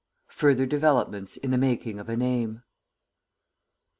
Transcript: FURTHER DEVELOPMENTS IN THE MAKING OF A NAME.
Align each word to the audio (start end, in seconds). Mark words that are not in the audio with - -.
FURTHER 0.29 0.65
DEVELOPMENTS 0.65 1.37
IN 1.37 1.51
THE 1.51 1.59
MAKING 1.59 1.99
OF 1.99 2.09
A 2.09 2.17
NAME. 2.17 2.63